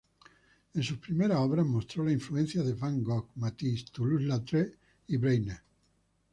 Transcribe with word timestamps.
En 0.73 0.81
sus 0.81 0.97
primeras 0.97 1.37
obras 1.37 1.63
mostró 1.63 2.03
la 2.03 2.11
influencia 2.11 2.63
de 2.63 2.73
Van 2.73 3.03
Gogh, 3.03 3.29
Matisse, 3.35 3.85
Toulouse-Lautrec 3.91 4.75
y 5.09 5.17
Breitner. 5.17 5.61